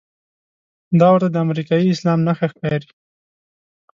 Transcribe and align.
دا 0.99 1.07
ورته 1.11 1.27
د 1.31 1.35
امریکايي 1.45 1.87
اسلام 1.91 2.19
نښه 2.27 2.47
ښکاري. 2.51 2.89